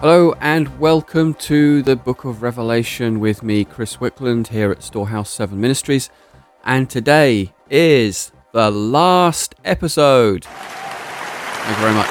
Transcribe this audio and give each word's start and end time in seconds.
Hello 0.00 0.32
and 0.40 0.80
welcome 0.80 1.34
to 1.34 1.82
the 1.82 1.94
Book 1.94 2.24
of 2.24 2.40
Revelation 2.40 3.20
with 3.20 3.42
me, 3.42 3.66
Chris 3.66 3.98
Wickland, 3.98 4.46
here 4.46 4.70
at 4.70 4.82
Storehouse 4.82 5.28
7 5.28 5.60
Ministries. 5.60 6.08
And 6.64 6.88
today 6.88 7.52
is 7.68 8.32
the 8.52 8.70
last 8.70 9.54
episode. 9.62 10.46
Thank 10.46 11.76
you 11.76 11.82
very 11.82 11.92
much. 11.92 12.08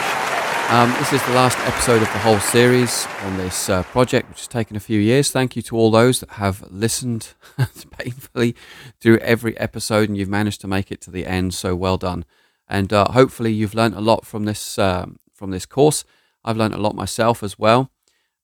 Um, 0.69 0.91
this 0.99 1.13
is 1.13 1.25
the 1.25 1.33
last 1.33 1.57
episode 1.61 2.03
of 2.03 2.13
the 2.13 2.19
whole 2.19 2.39
series 2.39 3.07
on 3.23 3.37
this 3.37 3.67
uh, 3.69 3.81
project, 3.81 4.29
which 4.29 4.41
has 4.41 4.47
taken 4.47 4.77
a 4.77 4.79
few 4.79 4.99
years. 4.99 5.31
Thank 5.31 5.55
you 5.55 5.63
to 5.63 5.75
all 5.75 5.89
those 5.89 6.19
that 6.19 6.29
have 6.33 6.63
listened 6.69 7.33
painfully 7.97 8.55
through 8.99 9.17
every 9.17 9.57
episode 9.57 10.09
and 10.09 10.15
you've 10.15 10.29
managed 10.29 10.61
to 10.61 10.67
make 10.67 10.91
it 10.91 11.01
to 11.01 11.09
the 11.09 11.25
end. 11.25 11.55
So 11.55 11.75
well 11.75 11.97
done. 11.97 12.23
And 12.67 12.93
uh, 12.93 13.13
hopefully 13.13 13.51
you've 13.51 13.73
learned 13.73 13.95
a 13.95 13.99
lot 13.99 14.27
from 14.27 14.45
this 14.45 14.77
um, 14.77 15.17
from 15.33 15.49
this 15.49 15.65
course. 15.65 16.05
I've 16.43 16.57
learned 16.57 16.73
a 16.73 16.79
lot 16.79 16.95
myself 16.95 17.43
as 17.43 17.59
well, 17.59 17.91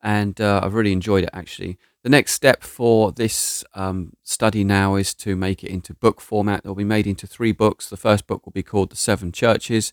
and 0.02 0.40
uh, 0.40 0.62
I've 0.64 0.74
really 0.74 0.92
enjoyed 0.92 1.24
it 1.24 1.30
actually. 1.34 1.78
The 2.04 2.10
next 2.10 2.34
step 2.34 2.62
for 2.62 3.12
this 3.12 3.64
um, 3.74 4.14
study 4.24 4.64
now 4.64 4.96
is 4.96 5.16
to 5.16 5.36
make 5.36 5.64
it 5.64 5.72
into 5.72 5.96
book 5.96 6.22
format. 6.22 6.60
It'll 6.64 6.76
be 6.76 6.84
made 6.84 7.08
into 7.08 7.26
three 7.26 7.52
books. 7.52 7.90
The 7.90 7.98
first 7.98 8.28
book 8.28 8.46
will 8.46 8.52
be 8.52 8.62
called 8.62 8.92
The 8.92 8.96
Seven 8.96 9.32
Churches, 9.32 9.92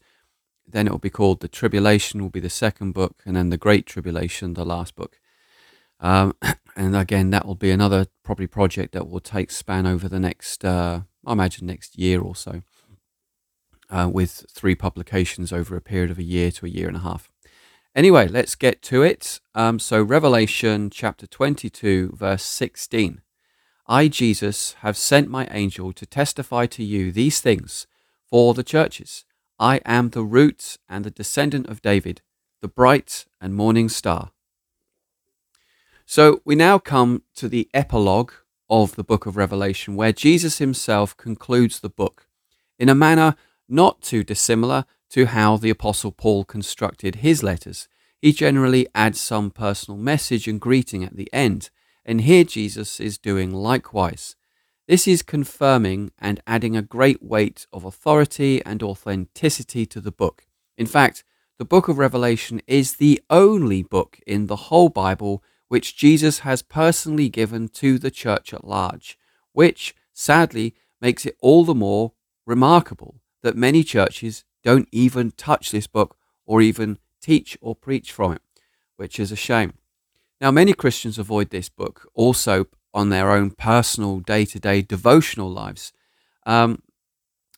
then 0.67 0.87
it 0.87 0.91
will 0.91 0.99
be 0.99 1.11
called 1.11 1.41
The 1.41 1.49
Tribulation, 1.49 2.23
will 2.23 2.31
be 2.31 2.41
the 2.41 2.51
second 2.51 2.93
book, 2.93 3.23
and 3.25 3.37
then 3.37 3.51
The 3.51 3.57
Great 3.57 3.87
Tribulation, 3.87 4.55
the 4.55 4.65
last 4.65 4.95
book. 4.95 5.19
Um, 6.01 6.35
and 6.77 6.95
again, 6.95 7.31
that 7.31 7.47
will 7.47 7.55
be 7.55 7.71
another 7.71 8.07
probably 8.23 8.47
project 8.47 8.93
that 8.93 9.09
will 9.09 9.21
take 9.21 9.51
span 9.51 9.87
over 9.87 10.09
the 10.09 10.21
next, 10.21 10.65
uh, 10.65 11.01
I 11.27 11.33
imagine, 11.33 11.67
next 11.67 11.99
year 11.99 12.21
or 12.21 12.37
so, 12.37 12.63
uh, 13.89 14.11
with 14.13 14.45
three 14.51 14.75
publications 14.75 15.53
over 15.53 15.77
a 15.77 15.81
period 15.81 16.11
of 16.11 16.19
a 16.19 16.23
year 16.23 16.51
to 16.53 16.67
a 16.67 16.69
year 16.69 16.89
and 16.89 16.97
a 16.99 17.01
half. 17.01 17.32
Anyway, 17.95 18.27
let's 18.27 18.55
get 18.55 18.81
to 18.81 19.03
it. 19.03 19.39
Um, 19.55 19.79
so, 19.79 20.03
Revelation 20.03 20.89
chapter 20.89 21.27
22, 21.27 22.15
verse 22.15 22.43
16. 22.43 23.21
I, 23.87 24.09
Jesus, 24.09 24.75
have 24.81 24.97
sent 24.97 25.29
my 25.29 25.47
angel 25.51 25.93
to 25.93 26.07
testify 26.07 26.65
to 26.67 26.83
you 26.83 27.13
these 27.13 27.43
things 27.43 27.87
for 28.25 28.55
the 28.55 28.63
churches. 28.63 29.27
I 29.59 29.83
am 29.85 30.09
the 30.09 30.23
root 30.23 30.79
and 30.89 31.05
the 31.05 31.11
descendant 31.11 31.67
of 31.69 31.83
David, 31.83 32.23
the 32.63 32.69
bright 32.69 33.27
and 33.43 33.55
morning 33.55 33.91
star. 33.91 34.31
So, 36.07 36.41
we 36.47 36.55
now 36.55 36.79
come 36.79 37.25
to 37.37 37.47
the 37.47 37.69
epilogue 37.75 38.33
of 38.71 38.97
the 38.97 39.05
book 39.05 39.27
of 39.27 39.37
Revelation, 39.37 39.97
where 39.97 40.15
Jesus 40.15 40.57
himself 40.57 41.15
concludes 41.19 41.81
the 41.81 41.91
book 41.91 42.27
in 42.79 42.89
a 42.89 42.95
manner 42.95 43.37
not 43.69 44.01
too 44.01 44.25
dissimilar 44.25 44.87
to 45.13 45.27
how 45.27 45.57
the 45.59 45.71
Apostle 45.71 46.11
Paul 46.11 46.45
constructed 46.45 47.17
his 47.17 47.43
letters. 47.43 47.87
He 48.21 48.33
generally 48.33 48.87
adds 48.95 49.21
some 49.21 49.51
personal 49.51 49.99
message 49.99 50.49
and 50.49 50.61
greeting 50.61 51.05
at 51.05 51.17
the 51.17 51.29
end, 51.33 51.71
and 52.05 52.23
here 52.23 52.45
Jesus 52.45 52.99
is 52.99 53.19
doing 53.19 53.53
likewise. 53.53 54.37
This 54.89 55.07
is 55.07 55.23
confirming 55.23 56.13
and 56.19 56.41
adding 56.47 56.77
a 56.77 56.83
great 56.83 57.23
weight 57.23 57.67
of 57.73 57.85
authority 57.85 58.65
and 58.65 58.83
authenticity 58.83 59.85
to 59.87 60.01
the 60.01 60.11
book. 60.11 60.47
In 60.79 60.87
fact, 60.87 61.25
the 61.59 61.65
book 61.65 61.89
of 61.89 61.99
Revelation 61.99 62.63
is 62.67 62.95
the 62.95 63.23
only 63.29 63.83
book 63.83 64.19
in 64.27 64.47
the 64.47 64.57
whole 64.57 64.89
Bible 64.89 65.45
which 65.69 65.97
Jesus 65.97 66.41
has 66.41 66.63
personally 66.63 67.29
given 67.29 67.69
to 67.69 67.99
the 67.99 68.11
church 68.11 68.53
at 68.53 68.67
large, 68.67 69.19
which 69.53 69.95
sadly 70.13 70.75
makes 71.01 71.27
it 71.27 71.37
all 71.41 71.65
the 71.65 71.75
more 71.75 72.13
remarkable 72.47 73.21
that 73.43 73.57
many 73.57 73.85
churches 73.85 74.45
don't 74.63 74.89
even 74.93 75.33
touch 75.33 75.71
this 75.71 75.87
book 75.87 76.17
or 76.47 76.61
even 76.61 76.99
teach 77.21 77.57
or 77.61 77.75
preach 77.75 78.13
from 78.13 78.33
it, 78.33 78.43
which 78.97 79.19
is 79.19 79.33
a 79.33 79.37
shame. 79.37 79.75
Now, 80.41 80.51
many 80.51 80.73
Christians 80.73 81.19
avoid 81.19 81.51
this 81.51 81.69
book 81.69 82.09
also 82.15 82.67
on 82.93 83.09
their 83.09 83.31
own 83.31 83.51
personal 83.51 84.21
day 84.21 84.45
to 84.47 84.59
day 84.59 84.83
devotional 84.83 85.51
lives. 85.51 85.93
Um, 86.45 86.83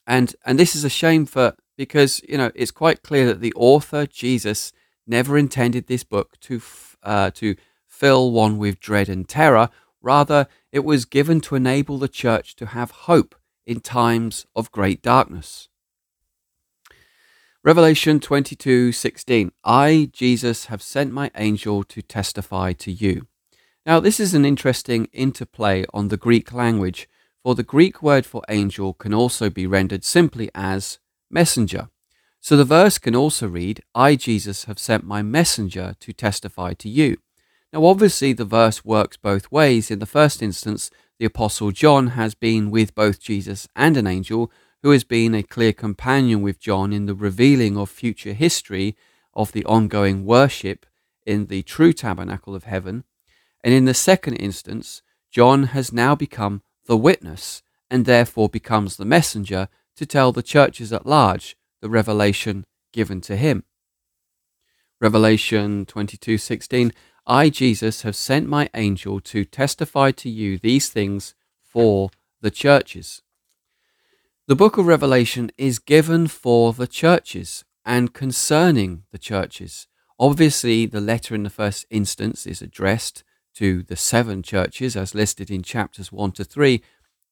and, 0.07 0.35
and 0.45 0.59
this 0.59 0.77
is 0.77 0.85
a 0.85 0.91
shame 0.91 1.27
for 1.27 1.57
because 1.77 2.23
you 2.29 2.39
know 2.39 2.51
it's 2.55 2.71
quite 2.71 3.03
clear 3.03 3.27
that 3.27 3.41
the 3.41 3.53
author 3.55 4.07
Jesus 4.07 4.73
never 5.07 5.37
intended 5.37 5.87
this 5.87 6.05
book 6.05 6.39
to 6.41 6.61
uh, 7.03 7.31
to 7.33 7.57
fill 7.87 8.33
one 8.33 8.59
with 8.59 8.81
dread 8.81 9.09
and 9.09 9.29
terror. 9.29 9.71
Rather, 10.01 10.47
it 10.73 10.85
was 10.85 11.05
given 11.05 11.41
to 11.41 11.55
enable 11.55 11.99
the 11.99 12.09
church 12.09 12.57
to 12.57 12.67
have 12.67 12.91
hope 12.91 13.35
in 13.67 13.81
times 13.81 14.47
of 14.55 14.71
great 14.71 15.01
darkness. 15.01 15.69
Revelation 17.67 18.21
22:16 18.21 19.51
I 19.65 20.11
Jesus 20.13 20.67
have 20.67 20.83
sent 20.83 21.15
my 21.15 21.31
angel 21.35 21.83
to 21.85 22.03
testify 22.03 22.75
to 22.75 22.93
you. 22.93 23.27
Now 23.87 24.01
this 24.01 24.21
is 24.21 24.35
an 24.35 24.45
interesting 24.45 25.07
interplay 25.15 25.87
on 25.95 26.09
the 26.09 26.19
Greek 26.19 26.53
language 26.53 27.09
for 27.43 27.55
the 27.55 27.63
Greek 27.63 28.03
word 28.03 28.27
for 28.27 28.43
angel 28.51 28.93
can 28.93 29.15
also 29.15 29.49
be 29.49 29.67
rendered 29.67 30.05
simply 30.05 30.51
as 30.55 30.99
messenger. 31.31 31.89
So 32.39 32.55
the 32.55 32.67
verse 32.67 32.99
can 32.99 33.17
also 33.17 33.49
read 33.49 33.81
I 33.95 34.17
Jesus 34.17 34.67
have 34.67 34.79
sent 34.79 35.05
my 35.07 35.23
messenger 35.23 35.95
to 36.01 36.13
testify 36.13 36.75
to 36.75 36.91
you. 36.91 37.17
Now 37.73 37.87
obviously 37.87 38.35
the 38.35 38.45
verse 38.45 38.85
works 38.85 39.17
both 39.17 39.51
ways. 39.51 39.91
In 39.91 40.01
the 40.01 40.15
first 40.19 40.43
instance 40.43 40.91
the 41.19 41.25
apostle 41.25 41.71
John 41.71 42.09
has 42.09 42.35
been 42.35 42.71
with 42.71 42.95
both 42.95 43.21
Jesus 43.21 43.67
and 43.75 43.97
an 43.97 44.07
angel 44.07 44.53
who 44.85 44.91
has 44.91 45.03
been 45.03 45.35
a 45.35 45.43
clear 45.43 45.73
companion 45.73 46.43
with 46.43 46.61
John 46.61 46.93
in 46.93 47.07
the 47.07 47.15
revealing 47.15 47.75
of 47.75 47.89
future 47.89 48.35
history 48.35 48.95
of 49.33 49.51
the 49.53 49.65
ongoing 49.65 50.27
worship 50.27 50.85
in 51.25 51.47
the 51.47 51.63
true 51.63 51.95
tabernacle 51.95 52.55
of 52.55 52.65
heaven. 52.65 53.05
And 53.65 53.73
in 53.73 53.87
the 53.87 53.95
second 53.95 54.35
instance, 54.35 55.01
John 55.31 55.69
has 55.69 55.91
now 55.91 56.15
become 56.15 56.61
the 56.85 56.99
witness 56.99 57.63
and 57.91 58.05
therefore 58.05 58.51
becomes 58.51 58.99
the 58.99 59.07
messenger 59.07 59.69
to 59.97 60.05
tell 60.05 60.33
the 60.33 60.43
churches 60.43 60.93
at 60.93 61.07
large 61.07 61.57
the 61.81 61.89
revelation 61.89 62.67
given 62.93 63.23
to 63.23 63.37
him. 63.37 63.65
Revelation 65.01 65.87
22:16 65.87 66.93
I 67.27 67.49
Jesus 67.49 68.03
have 68.03 68.17
sent 68.17 68.51
my 68.51 68.69
angel 68.75 69.19
to 69.21 69.47
testify 69.47 70.11
to 70.11 70.29
you 70.29 70.59
these 70.59 70.91
things 70.91 71.35
for 71.63 72.11
the 72.43 72.51
churches. 72.51 73.23
The 74.47 74.55
book 74.55 74.77
of 74.77 74.85
Revelation 74.85 75.51
is 75.57 75.79
given 75.79 76.27
for 76.27 76.75
the 76.75 76.87
churches 76.87 77.65
and 77.83 78.13
concerning 78.13 79.05
the 79.11 79.17
churches. 79.17 79.87
Obviously, 80.21 80.85
the 80.85 81.01
letter 81.01 81.35
in 81.35 81.45
the 81.45 81.49
first 81.49 81.87
instance 81.89 82.47
is 82.47 82.61
addressed 82.61 83.25
to 83.55 83.83
the 83.83 83.97
seven 83.97 84.43
churches 84.43 84.97
as 84.97 85.15
listed 85.15 85.51
in 85.51 85.63
chapters 85.63 86.13
1 86.13 86.33
to 86.33 86.45
3, 86.45 86.83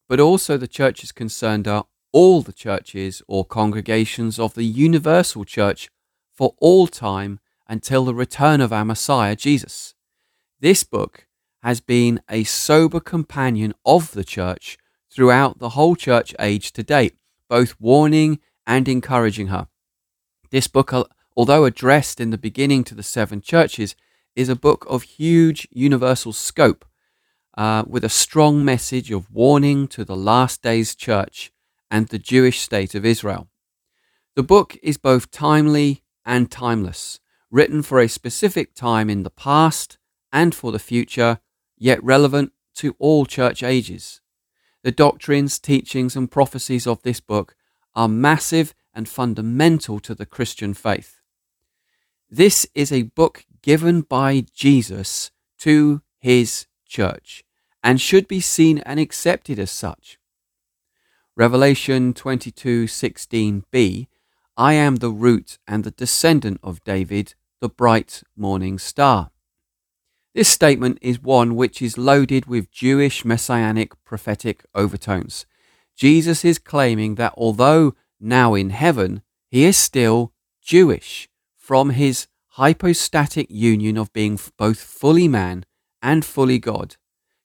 but 0.09 0.21
also 0.21 0.57
the 0.57 0.67
churches 0.67 1.13
concerned 1.13 1.69
are 1.69 1.85
all 2.13 2.41
the 2.41 2.51
churches 2.51 3.21
or 3.29 3.45
congregations 3.45 4.39
of 4.39 4.55
the 4.55 4.65
universal 4.65 5.45
church 5.45 5.91
for 6.33 6.55
all 6.61 6.87
time 6.87 7.41
until 7.69 8.07
the 8.07 8.15
return 8.15 8.63
of 8.63 8.73
our 8.73 8.87
Messiah, 8.87 9.37
Jesus. 9.37 9.93
This 10.61 10.83
book 10.83 11.27
has 11.63 11.83
been 11.83 12.23
a 12.31 12.45
sober 12.45 13.01
companion 13.01 13.75
of 13.85 14.13
the 14.13 14.25
church 14.25 14.79
throughout 15.13 15.59
the 15.59 15.71
whole 15.71 15.95
church 15.95 16.35
age 16.41 16.73
to 16.73 16.83
date, 16.83 17.17
both 17.49 17.79
warning 17.79 18.39
and 18.67 18.89
encouraging 18.89 19.49
her. 19.49 19.69
This 20.51 20.67
book, 20.69 20.93
although 21.37 21.65
addressed 21.65 22.21
in 22.21 22.31
the 22.31 22.39
beginning 22.39 22.85
to 22.85 22.95
the 22.95 23.03
seven 23.03 23.41
churches, 23.41 23.95
is 24.35 24.49
a 24.49 24.57
book 24.57 24.87
of 24.89 25.03
huge 25.03 25.69
universal 25.71 26.33
scope, 26.33 26.85
uh, 27.59 27.85
with 27.87 28.05
a 28.05 28.09
strong 28.09 28.65
message 28.65 29.11
of 29.11 29.31
warning 29.31 29.87
to 29.87 30.05
the 30.05 30.17
last 30.17 30.63
days 30.63 30.95
church 30.95 31.53
and 31.91 32.09
the 32.09 32.19
Jewish 32.19 32.61
state 32.61 32.95
of 32.95 33.05
Israel. 33.05 33.49
The 34.35 34.43
book 34.43 34.79
is 34.83 34.97
both 34.97 35.31
timely 35.31 36.03
and 36.25 36.51
timeless, 36.51 37.21
written 37.51 37.83
for 37.83 38.01
a 38.01 38.09
specific 38.09 38.75
time 38.75 39.11
in 39.11 39.25
the 39.25 39.31
past 39.31 39.99
and 40.33 40.55
for 40.55 40.73
the 40.73 40.79
future, 40.79 41.41
yet 41.77 42.03
relevant 42.03 42.53
to 42.77 42.97
all 42.99 43.27
church 43.27 43.63
ages. 43.63 44.22
The 44.83 44.93
doctrines, 44.93 45.59
teachings, 45.59 46.17
and 46.17 46.31
prophecies 46.31 46.87
of 46.87 47.03
this 47.03 47.21
book 47.21 47.57
are 47.95 48.09
massive 48.09 48.75
and 48.95 49.09
fundamental 49.09 50.01
to 50.01 50.15
the 50.15 50.27
Christian 50.27 50.75
faith. 50.75 51.21
This 52.31 52.67
is 52.75 52.91
a 52.91 53.03
book 53.03 53.45
given 53.63 54.01
by 54.03 54.45
Jesus 54.53 55.31
to 55.59 56.03
his 56.19 56.67
church 56.87 57.45
and 57.83 58.01
should 58.01 58.27
be 58.27 58.41
seen 58.41 58.79
and 58.79 58.99
accepted 58.99 59.59
as 59.59 59.71
such. 59.71 60.19
Revelation 61.37 62.13
22:16b 62.15 64.09
I 64.57 64.75
am 64.75 64.97
the 64.97 65.11
root 65.11 65.59
and 65.67 65.83
the 65.83 65.91
descendant 65.91 66.61
of 66.63 66.85
David, 66.85 67.35
the 67.61 67.69
bright 67.69 68.23
morning 68.37 68.79
star. 68.79 69.32
This 70.35 70.49
statement 70.49 70.99
is 71.03 71.23
one 71.23 71.57
which 71.57 71.83
is 71.83 71.99
loaded 71.99 72.47
with 72.47 72.71
Jewish 72.71 73.23
messianic 73.23 73.93
prophetic 74.05 74.65
overtones. 74.75 75.45
Jesus 75.95 76.43
is 76.43 76.59
claiming 76.59 77.17
that 77.17 77.35
although 77.37 77.95
now 78.19 78.55
in 78.55 78.71
heaven, 78.71 79.23
he 79.51 79.65
is 79.65 79.77
still 79.77 80.33
Jewish 80.63 81.29
from 81.59 81.91
his 81.91 82.29
hypostatic 82.53 83.47
union 83.51 83.99
of 83.99 84.13
being 84.15 84.39
both 84.57 84.81
fully 84.81 85.29
man 85.29 85.67
and 86.01 86.25
fully 86.25 86.59
God. 86.59 86.97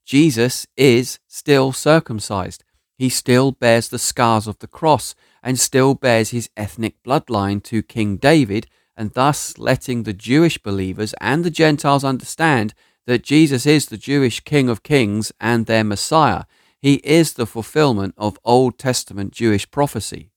Jesus 0.06 0.66
is 0.78 1.20
still 1.28 1.74
circumcised. 1.74 2.64
He 2.98 3.10
still 3.10 3.52
bears 3.52 3.90
the 3.90 4.00
scars 4.00 4.48
of 4.48 4.60
the 4.60 4.68
cross 4.68 5.14
and 5.44 5.60
still 5.60 5.94
bears 5.94 6.30
his 6.30 6.50
ethnic 6.56 7.04
bloodline 7.04 7.62
to 7.64 7.84
King 7.84 8.16
David, 8.16 8.68
and 8.98 9.12
thus 9.12 9.58
letting 9.58 10.04
the 10.04 10.14
Jewish 10.14 10.58
believers 10.58 11.14
and 11.22 11.46
the 11.46 11.52
Gentiles 11.52 12.04
understand 12.04 12.74
that 13.06 13.24
Jesus 13.24 13.66
is 13.66 13.86
the 13.86 13.98
Jewish 13.98 14.42
King 14.42 14.68
of 14.68 14.84
Kings 14.84 15.32
and 15.40 15.66
their 15.66 15.84
Messiah. 15.84 16.44
He 16.82 16.96
is 16.96 17.34
the 17.34 17.46
fulfillment 17.46 18.16
of 18.18 18.40
Old 18.44 18.78
Testament 18.78 19.32
Jewish 19.32 19.70
prophecy. 19.70 20.32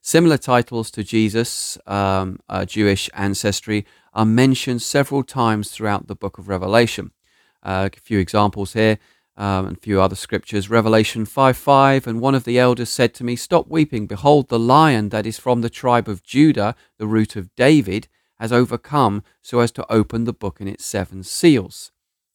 Similar 0.00 0.38
titles 0.38 0.90
to 0.92 1.04
Jesus' 1.04 1.78
um, 1.86 2.40
uh, 2.48 2.64
Jewish 2.64 3.08
ancestry 3.14 3.86
are 4.12 4.26
mentioned 4.26 4.82
several 4.82 5.22
times 5.22 5.70
throughout 5.70 6.08
the 6.08 6.16
book 6.16 6.36
of 6.38 6.48
Revelation. 6.48 7.12
Uh, 7.62 7.88
a 7.92 8.00
few 8.00 8.18
examples 8.18 8.74
here 8.74 8.98
um, 9.36 9.66
and 9.66 9.76
a 9.76 9.80
few 9.80 10.00
other 10.00 10.16
scriptures. 10.16 10.70
Revelation 10.70 11.24
5 11.24 11.56
5 11.56 12.06
And 12.06 12.20
one 12.20 12.34
of 12.34 12.44
the 12.44 12.58
elders 12.58 12.88
said 12.88 13.14
to 13.14 13.24
me, 13.24 13.36
Stop 13.36 13.68
weeping. 13.68 14.06
Behold, 14.06 14.48
the 14.48 14.58
lion 14.58 15.08
that 15.10 15.26
is 15.26 15.38
from 15.38 15.60
the 15.60 15.70
tribe 15.70 16.08
of 16.08 16.22
Judah, 16.22 16.74
the 16.98 17.06
root 17.06 17.36
of 17.36 17.54
David, 17.54 18.08
has 18.38 18.52
overcome 18.52 19.22
so 19.42 19.60
as 19.60 19.70
to 19.72 19.92
open 19.92 20.24
the 20.24 20.32
book 20.32 20.60
and 20.60 20.68
its 20.68 20.84
seven 20.84 21.22
seals. 21.22 21.92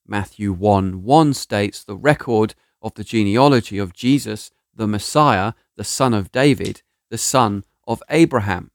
Matthew 0.07 0.53
1 0.53 1.03
1 1.03 1.33
states 1.33 1.83
the 1.83 1.97
record 1.97 2.55
of 2.81 2.93
the 2.95 3.03
genealogy 3.03 3.77
of 3.77 3.93
Jesus, 3.93 4.51
the 4.75 4.87
Messiah, 4.87 5.53
the 5.75 5.83
son 5.83 6.13
of 6.13 6.31
David 6.31 6.81
the 7.09 7.17
son 7.17 7.63
of 7.87 8.01
Abraham. 8.09 8.71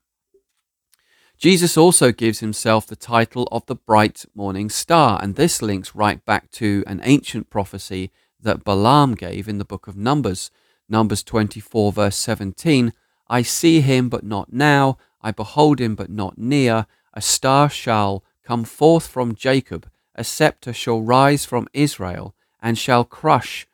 Jesus 1.39 1.77
also 1.77 2.13
gives 2.13 2.41
himself 2.41 2.87
the 2.87 2.97
title 2.97 3.49
of 3.51 3.67
the 3.67 3.75
bright 3.75 4.25
morning 4.35 4.71
star, 4.71 5.19
and 5.23 5.35
this 5.35 5.61
links 5.61 5.95
right 5.95 6.25
back 6.25 6.51
to 6.53 6.85
an 6.87 7.01
ancient 7.03 7.51
prophecy 7.51 8.11
that 8.41 8.65
Balaam 8.65 9.15
gave 9.15 9.49
in 9.49 9.59
the 9.59 9.65
book 9.65 9.87
of 9.87 9.97
Numbers. 9.97 10.51
Numbers 10.89 11.23
24, 11.23 11.93
verse 11.93 12.17
17 12.17 12.93
I 13.29 13.43
see 13.43 13.81
him, 13.81 14.09
but 14.09 14.25
not 14.25 14.53
now. 14.53 14.99
I 15.23 15.31
behold 15.33 15.81
him, 15.81 15.95
but 15.95 16.11
not 16.11 16.39
near. 16.39 16.87
A 17.15 17.23
star 17.23 17.71
shall 17.71 18.23
come 18.45 18.65
forth 18.65 19.07
from 19.07 19.35
Jacob, 19.35 19.89
a 20.15 20.23
scepter 20.23 20.73
shall 20.73 21.01
rise 21.01 21.45
from 21.45 21.67
Israel, 21.73 22.35
and 22.61 22.79
shall 22.79 23.05
crush 23.05 23.67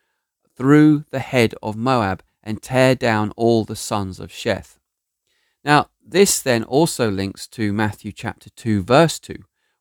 through 0.57 1.05
the 1.11 1.19
head 1.19 1.55
of 1.63 1.77
Moab 1.77 2.23
and 2.43 2.63
tear 2.63 2.95
down 2.95 3.33
all 3.37 3.65
the 3.65 3.77
sons 3.77 4.21
of 4.21 4.31
Sheth. 4.31 4.79
Now, 5.65 5.89
this 6.11 6.41
then 6.43 6.65
also 6.65 7.11
links 7.11 7.47
to 7.49 7.73
Matthew 7.73 8.13
chapter 8.13 8.51
2, 8.51 8.83
verse 8.83 9.19
2. 9.19 9.37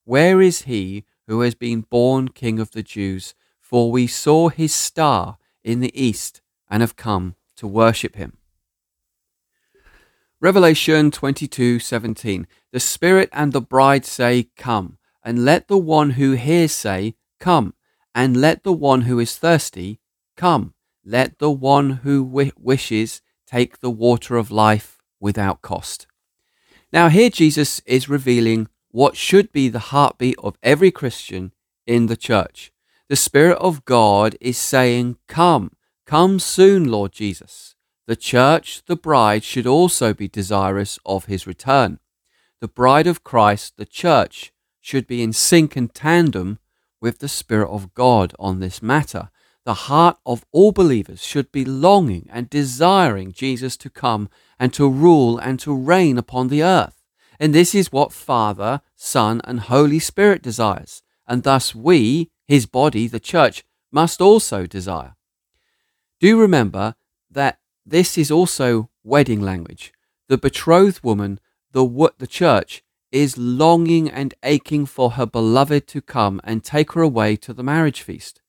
Where 0.05 0.41
is 0.41 0.63
he 0.63 1.05
who 1.27 1.41
has 1.41 1.55
been 1.55 1.81
born 1.81 2.29
King 2.29 2.59
of 2.59 2.71
the 2.71 2.83
Jews? 2.83 3.35
For 3.59 3.91
we 3.91 4.07
saw 4.07 4.49
his 4.49 4.73
star 4.73 5.37
in 5.63 5.79
the 5.79 5.91
east 5.99 6.41
and 6.69 6.81
have 6.81 6.95
come 6.95 7.35
to 7.57 7.67
worship 7.67 8.15
him. 8.15 8.37
Revelation 10.41 11.11
22:17 11.11 12.45
The 12.71 12.79
Spirit 12.79 13.29
and 13.33 13.51
the 13.51 13.61
bride 13.61 14.05
say, 14.05 14.49
Come, 14.55 14.97
and 15.23 15.43
let 15.43 15.67
the 15.67 15.77
one 15.77 16.11
who 16.11 16.31
hears 16.31 16.71
say, 16.71 17.15
Come, 17.39 17.73
and 18.15 18.37
let 18.37 18.63
the 18.63 18.73
one 18.73 19.01
who 19.01 19.19
is 19.19 19.37
thirsty 19.37 19.99
come. 20.37 20.73
Let 21.03 21.39
the 21.39 21.51
one 21.51 22.01
who 22.03 22.23
wishes 22.23 23.21
take 23.45 23.79
the 23.79 23.89
water 23.89 24.37
of 24.37 24.51
life 24.51 24.99
without 25.19 25.61
cost. 25.61 26.07
Now, 26.91 27.09
here 27.09 27.29
Jesus 27.29 27.81
is 27.85 28.09
revealing 28.09 28.67
what 28.89 29.15
should 29.15 29.51
be 29.51 29.69
the 29.69 29.79
heartbeat 29.93 30.35
of 30.39 30.57
every 30.63 30.89
Christian 30.89 31.53
in 31.85 32.07
the 32.07 32.17
church. 32.17 32.71
The 33.09 33.15
Spirit 33.15 33.57
of 33.59 33.85
God 33.85 34.35
is 34.41 34.57
saying, 34.57 35.17
Come, 35.27 35.73
come 36.05 36.39
soon, 36.39 36.89
Lord 36.89 37.11
Jesus. 37.11 37.75
The 38.07 38.15
church, 38.15 38.81
the 38.87 38.95
bride, 38.95 39.43
should 39.43 39.67
also 39.67 40.13
be 40.15 40.27
desirous 40.27 40.97
of 41.05 41.25
his 41.25 41.45
return. 41.45 41.99
The 42.59 42.67
bride 42.67 43.05
of 43.05 43.23
Christ, 43.23 43.77
the 43.77 43.85
church, 43.85 44.51
should 44.81 45.05
be 45.05 45.21
in 45.21 45.31
sync 45.33 45.75
and 45.75 45.93
tandem 45.93 46.57
with 46.99 47.19
the 47.19 47.27
Spirit 47.27 47.69
of 47.69 47.93
God 47.93 48.33
on 48.39 48.59
this 48.59 48.81
matter 48.81 49.29
the 49.69 49.85
heart 49.85 50.17
of 50.25 50.43
all 50.51 50.71
believers 50.71 51.23
should 51.23 51.51
be 51.51 51.63
longing 51.63 52.27
and 52.31 52.49
desiring 52.49 53.31
Jesus 53.31 53.77
to 53.77 53.87
come 53.87 54.27
and 54.59 54.73
to 54.73 54.89
rule 54.89 55.37
and 55.37 55.59
to 55.61 55.73
reign 55.73 56.17
upon 56.17 56.49
the 56.49 56.63
earth. 56.63 57.03
And 57.39 57.55
this 57.55 57.73
is 57.73 57.91
what 57.91 58.11
Father, 58.11 58.81
Son, 58.95 59.41
and 59.45 59.61
Holy 59.61 59.99
Spirit 59.99 60.41
desires. 60.41 61.01
And 61.27 61.43
thus 61.43 61.73
we, 61.73 62.29
his 62.47 62.65
body, 62.65 63.07
the 63.07 63.19
church, 63.19 63.63
must 63.91 64.21
also 64.21 64.65
desire. 64.65 65.15
Do 66.19 66.39
remember 66.39 66.95
that 67.31 67.59
this 67.85 68.17
is 68.17 68.29
also 68.29 68.89
wedding 69.03 69.41
language. 69.41 69.93
The 70.27 70.37
betrothed 70.37 71.03
woman, 71.03 71.39
the, 71.71 72.11
the 72.17 72.27
church, 72.27 72.83
is 73.11 73.37
longing 73.37 74.09
and 74.09 74.33
aching 74.43 74.85
for 74.85 75.11
her 75.11 75.25
beloved 75.25 75.87
to 75.87 76.01
come 76.01 76.41
and 76.43 76.63
take 76.63 76.91
her 76.91 77.01
away 77.01 77.35
to 77.37 77.53
the 77.53 77.63
marriage 77.63 78.01
feast. 78.01 78.41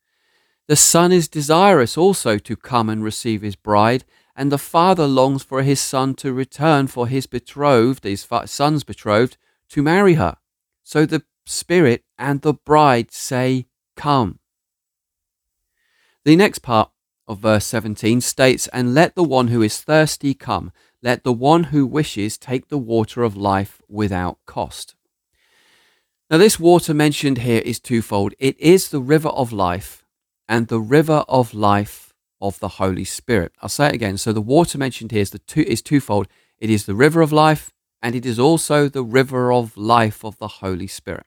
The 0.67 0.77
Son 0.77 1.13
is 1.13 1.29
desirous 1.29 1.97
also 1.97 2.39
to 2.39 2.57
come 2.57 2.89
and 2.89 3.03
receive 3.03 3.43
his 3.43 3.57
bride, 3.57 4.05
and 4.41 4.51
the 4.51 4.57
Father 4.57 5.07
longs 5.07 5.43
for 5.43 5.63
his 5.63 5.79
Son 5.79 6.15
to 6.15 6.33
return 6.33 6.87
for 6.87 7.07
his 7.07 7.27
betrothed, 7.27 8.05
his 8.05 8.27
Son's 8.47 8.85
betrothed, 8.85 9.37
to 9.69 9.83
marry 9.83 10.15
her. 10.15 10.39
So 10.83 11.05
the 11.05 11.25
Spirit 11.45 12.05
and 12.17 12.41
the 12.41 12.55
bride 12.55 13.13
say, 13.13 13.67
Come. 13.97 14.39
The 16.25 16.37
next 16.37 16.61
part 16.61 16.91
of 17.29 17.41
verse 17.41 17.67
17 17.67 18.23
states, 18.23 18.67
And 18.69 18.95
let 18.95 19.15
the 19.15 19.23
one 19.23 19.49
who 19.49 19.61
is 19.61 19.83
thirsty 19.83 20.33
come, 20.33 20.73
let 21.03 21.23
the 21.23 21.35
one 21.35 21.65
who 21.65 21.87
wishes 21.87 22.39
take 22.39 22.69
the 22.69 22.79
water 22.79 23.23
of 23.23 23.37
life 23.37 23.83
without 23.91 24.39
cost. 24.47 24.95
Now, 26.31 26.39
this 26.39 26.59
water 26.59 26.95
mentioned 26.95 27.39
here 27.39 27.61
is 27.63 27.79
twofold. 27.79 28.33
It 28.39 28.59
is 28.59 28.89
the 28.89 29.03
river 29.03 29.29
of 29.29 29.53
life 29.53 30.03
and 30.49 30.69
the 30.69 30.81
river 30.81 31.27
of 31.29 31.53
life 31.53 32.10
of 32.41 32.59
the 32.61 32.69
Holy 32.69 33.05
Spirit. 33.05 33.53
I'll 33.61 33.69
say 33.69 33.89
it 33.89 33.95
again. 33.95 34.19
So 34.19 34.33
the 34.33 34.41
water 34.41 34.79
mentioned 34.79 35.13
here 35.13 35.23
is, 35.23 35.31
the 35.31 35.39
two, 35.39 35.63
is 35.63 35.83
twofold. 35.83 36.29
It 36.59 36.71
is 36.71 36.87
the 36.87 36.95
river 36.95 37.21
of 37.21 37.33
life, 37.33 37.73
and 38.03 38.15
it 38.15 38.25
is 38.27 38.39
also 38.39 38.89
the 38.89 39.05
river 39.05 39.53
of 39.53 39.77
life 39.77 40.25
of 40.25 40.39
the 40.39 40.49
Holy 40.49 40.87
Spirit. 40.87 41.27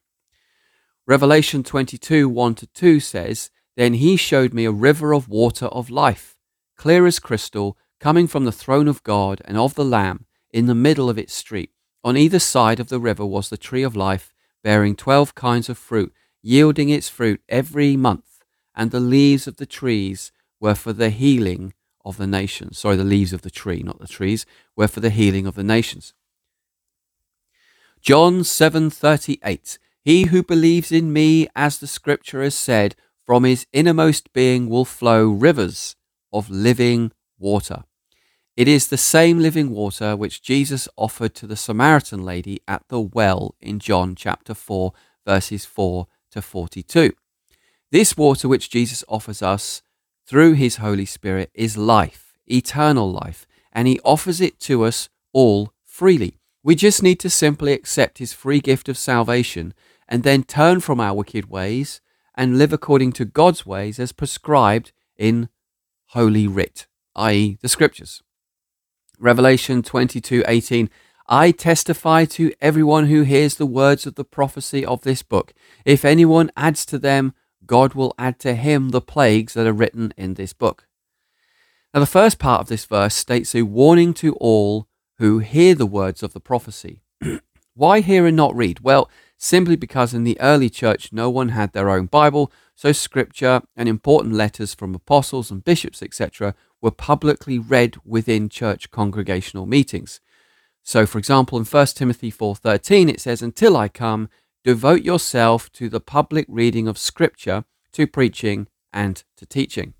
Revelation 1.05 1.63
22 1.63 2.29
1 2.29 2.55
to 2.55 2.67
2 2.67 2.99
says, 2.99 3.49
Then 3.75 3.95
he 3.95 4.15
showed 4.15 4.53
me 4.53 4.65
a 4.65 4.71
river 4.71 5.13
of 5.13 5.27
water 5.27 5.65
of 5.67 5.89
life, 5.89 6.37
clear 6.77 7.05
as 7.05 7.19
crystal, 7.19 7.77
coming 7.99 8.27
from 8.27 8.45
the 8.45 8.51
throne 8.51 8.87
of 8.87 9.03
God 9.03 9.41
and 9.45 9.57
of 9.57 9.75
the 9.75 9.85
Lamb, 9.85 10.25
in 10.51 10.65
the 10.67 10.75
middle 10.75 11.09
of 11.09 11.17
its 11.17 11.33
street. 11.33 11.71
On 12.03 12.17
either 12.17 12.39
side 12.39 12.79
of 12.79 12.89
the 12.89 12.99
river 12.99 13.25
was 13.25 13.49
the 13.49 13.57
tree 13.57 13.83
of 13.83 13.95
life, 13.95 14.33
bearing 14.63 14.95
twelve 14.95 15.35
kinds 15.35 15.69
of 15.69 15.77
fruit, 15.77 16.13
yielding 16.41 16.89
its 16.89 17.09
fruit 17.09 17.41
every 17.49 17.95
month 17.95 18.33
and 18.75 18.91
the 18.91 18.99
leaves 18.99 19.47
of 19.47 19.57
the 19.57 19.65
trees 19.65 20.31
were 20.63 20.73
for 20.73 20.93
the 20.93 21.09
healing 21.09 21.73
of 22.05 22.15
the 22.15 22.25
nations. 22.25 22.77
Sorry, 22.77 22.95
the 22.95 23.03
leaves 23.03 23.33
of 23.33 23.41
the 23.41 23.51
tree, 23.51 23.83
not 23.83 23.99
the 23.99 24.07
trees, 24.07 24.45
were 24.77 24.87
for 24.87 25.01
the 25.01 25.09
healing 25.09 25.45
of 25.45 25.55
the 25.55 25.63
nations. 25.63 26.13
John 28.01 28.43
7:38 28.45 29.77
He 30.05 30.27
who 30.27 30.41
believes 30.41 30.89
in 30.89 31.11
me 31.11 31.49
as 31.53 31.77
the 31.77 31.93
scripture 31.99 32.41
has 32.41 32.55
said 32.55 32.95
from 33.25 33.43
his 33.43 33.67
innermost 33.73 34.31
being 34.31 34.69
will 34.69 34.85
flow 34.85 35.29
rivers 35.29 35.97
of 36.31 36.49
living 36.49 37.11
water. 37.37 37.83
It 38.55 38.69
is 38.69 38.87
the 38.87 39.05
same 39.15 39.39
living 39.39 39.69
water 39.69 40.15
which 40.15 40.41
Jesus 40.41 40.87
offered 40.95 41.35
to 41.35 41.47
the 41.47 41.57
Samaritan 41.57 42.23
lady 42.23 42.61
at 42.69 42.87
the 42.87 43.01
well 43.01 43.55
in 43.59 43.79
John 43.79 44.15
chapter 44.15 44.53
4 44.53 44.93
verses 45.25 45.65
4 45.65 46.07
to 46.31 46.41
42. 46.41 47.11
This 47.91 48.15
water 48.15 48.47
which 48.47 48.69
Jesus 48.69 49.03
offers 49.09 49.41
us 49.41 49.81
through 50.25 50.53
his 50.53 50.77
Holy 50.77 51.05
Spirit 51.05 51.51
is 51.53 51.77
life, 51.77 52.33
eternal 52.47 53.11
life, 53.11 53.45
and 53.71 53.87
he 53.87 53.99
offers 54.03 54.41
it 54.41 54.59
to 54.61 54.83
us 54.83 55.09
all 55.33 55.73
freely. 55.85 56.39
We 56.63 56.75
just 56.75 57.03
need 57.03 57.19
to 57.19 57.29
simply 57.29 57.73
accept 57.73 58.19
his 58.19 58.33
free 58.33 58.59
gift 58.59 58.87
of 58.87 58.97
salvation 58.97 59.73
and 60.07 60.23
then 60.23 60.43
turn 60.43 60.79
from 60.79 60.99
our 60.99 61.13
wicked 61.13 61.49
ways 61.49 62.01
and 62.35 62.57
live 62.57 62.73
according 62.73 63.11
to 63.13 63.25
God's 63.25 63.65
ways 63.65 63.99
as 63.99 64.11
prescribed 64.11 64.91
in 65.17 65.49
Holy 66.07 66.47
Writ, 66.47 66.87
i.e., 67.15 67.57
the 67.61 67.69
Scriptures. 67.69 68.23
Revelation 69.19 69.81
22:18 69.81 70.89
I 71.27 71.51
testify 71.51 72.25
to 72.25 72.51
everyone 72.59 73.05
who 73.05 73.23
hears 73.23 73.55
the 73.55 73.65
words 73.65 74.05
of 74.05 74.15
the 74.15 74.25
prophecy 74.25 74.85
of 74.85 75.03
this 75.03 75.23
book. 75.23 75.53
If 75.85 76.03
anyone 76.03 76.51
adds 76.57 76.85
to 76.87 76.99
them, 76.99 77.33
God 77.65 77.93
will 77.93 78.13
add 78.17 78.39
to 78.39 78.55
him 78.55 78.89
the 78.89 79.01
plagues 79.01 79.53
that 79.53 79.67
are 79.67 79.73
written 79.73 80.13
in 80.17 80.33
this 80.33 80.53
book. 80.53 80.87
Now, 81.93 81.99
the 81.99 82.05
first 82.05 82.39
part 82.39 82.61
of 82.61 82.67
this 82.67 82.85
verse 82.85 83.15
states 83.15 83.53
a 83.53 83.61
warning 83.63 84.13
to 84.15 84.33
all 84.35 84.87
who 85.19 85.39
hear 85.39 85.75
the 85.75 85.85
words 85.85 86.23
of 86.23 86.33
the 86.33 86.39
prophecy. 86.39 87.01
Why 87.75 88.01
hear 88.01 88.25
and 88.25 88.35
not 88.35 88.55
read? 88.55 88.79
Well, 88.81 89.09
simply 89.37 89.75
because 89.75 90.13
in 90.13 90.23
the 90.23 90.39
early 90.39 90.69
church 90.69 91.11
no 91.11 91.29
one 91.29 91.49
had 91.49 91.73
their 91.73 91.89
own 91.89 92.07
Bible, 92.07 92.51
so 92.75 92.91
scripture 92.91 93.61
and 93.75 93.87
important 93.87 94.33
letters 94.33 94.73
from 94.73 94.95
apostles 94.95 95.51
and 95.51 95.63
bishops, 95.63 96.01
etc., 96.01 96.55
were 96.81 96.91
publicly 96.91 97.57
read 97.59 97.95
within 98.05 98.49
church 98.49 98.91
congregational 98.91 99.65
meetings. 99.65 100.19
So 100.83 101.05
for 101.05 101.17
example 101.17 101.57
in 101.57 101.65
1 101.65 101.87
Timothy 101.95 102.31
4:13 102.31 103.09
it 103.09 103.21
says 103.21 103.41
until 103.41 103.77
I 103.77 103.87
come 103.87 104.29
devote 104.63 105.03
yourself 105.03 105.71
to 105.73 105.89
the 105.89 105.99
public 105.99 106.45
reading 106.47 106.87
of 106.87 106.97
scripture, 106.97 107.65
to 107.91 108.07
preaching 108.07 108.67
and 108.91 109.23
to 109.37 109.45
teaching. 109.45 109.93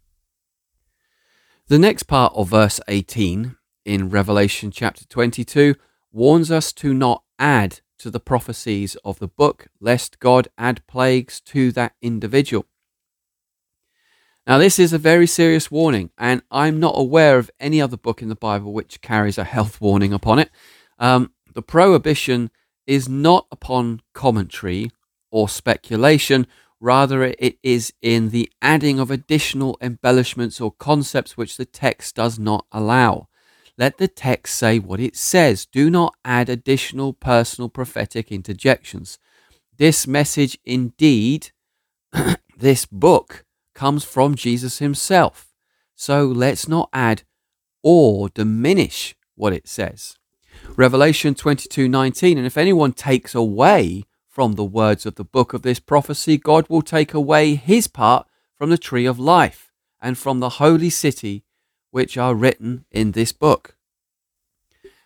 The 1.67 1.79
next 1.79 2.03
part 2.03 2.33
of 2.35 2.49
verse 2.49 2.79
18 2.87 3.55
in 3.85 4.09
Revelation 4.09 4.71
chapter 4.71 5.05
22 5.05 5.75
warns 6.11 6.51
us 6.51 6.71
to 6.73 6.93
not 6.93 7.23
add 7.39 7.81
to 7.99 8.09
the 8.09 8.19
prophecies 8.19 8.95
of 9.05 9.19
the 9.19 9.27
book, 9.27 9.67
lest 9.79 10.19
God 10.19 10.47
add 10.57 10.85
plagues 10.87 11.39
to 11.41 11.71
that 11.71 11.93
individual. 12.01 12.65
Now, 14.45 14.57
this 14.57 14.77
is 14.77 14.91
a 14.91 14.97
very 14.97 15.25
serious 15.25 15.71
warning, 15.71 16.09
and 16.17 16.41
I'm 16.51 16.79
not 16.79 16.95
aware 16.97 17.37
of 17.37 17.49
any 17.61 17.81
other 17.81 17.95
book 17.95 18.21
in 18.21 18.27
the 18.27 18.35
Bible 18.35 18.73
which 18.73 18.99
carries 18.99 19.37
a 19.37 19.45
health 19.45 19.79
warning 19.79 20.11
upon 20.11 20.39
it. 20.39 20.49
Um, 20.99 21.31
the 21.53 21.61
prohibition 21.61 22.51
is 22.87 23.07
not 23.09 23.47
upon 23.51 24.01
commentary 24.13 24.91
or 25.31 25.49
speculation, 25.49 26.47
rather, 26.79 27.23
it 27.23 27.57
is 27.63 27.93
in 28.01 28.29
the 28.29 28.51
adding 28.61 28.99
of 28.99 29.09
additional 29.09 29.77
embellishments 29.81 30.59
or 30.61 30.71
concepts 30.71 31.37
which 31.37 31.57
the 31.57 31.65
text 31.65 32.15
does 32.15 32.37
not 32.37 32.65
allow. 32.71 33.27
Let 33.77 33.97
the 33.97 34.07
text 34.07 34.55
say 34.55 34.79
what 34.79 34.99
it 34.99 35.15
says. 35.15 35.65
Do 35.65 35.89
not 35.89 36.13
add 36.23 36.49
additional 36.49 37.13
personal 37.13 37.69
prophetic 37.69 38.31
interjections. 38.31 39.17
This 39.77 40.05
message, 40.05 40.59
indeed, 40.63 41.51
this 42.57 42.85
book, 42.85 43.45
comes 43.73 44.03
from 44.03 44.35
Jesus 44.35 44.77
himself. 44.77 45.49
So 45.95 46.25
let's 46.25 46.67
not 46.67 46.89
add 46.93 47.23
or 47.81 48.29
diminish 48.29 49.15
what 49.35 49.53
it 49.53 49.67
says. 49.67 50.15
Revelation 50.75 51.35
22:19 51.35 52.37
and 52.37 52.47
if 52.47 52.57
anyone 52.57 52.93
takes 52.93 53.35
away 53.35 54.05
from 54.27 54.53
the 54.53 54.63
words 54.65 55.05
of 55.05 55.15
the 55.15 55.23
book 55.23 55.53
of 55.53 55.61
this 55.61 55.79
prophecy 55.79 56.37
God 56.37 56.67
will 56.67 56.81
take 56.81 57.13
away 57.13 57.53
his 57.53 57.87
part 57.87 58.27
from 58.57 58.71
the 58.71 58.77
tree 58.77 59.05
of 59.05 59.19
life 59.19 59.71
and 60.01 60.17
from 60.17 60.39
the 60.39 60.57
holy 60.57 60.89
city 60.89 61.43
which 61.91 62.17
are 62.17 62.33
written 62.33 62.85
in 62.89 63.11
this 63.11 63.31
book. 63.31 63.77